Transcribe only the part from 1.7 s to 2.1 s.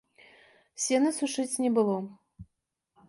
было.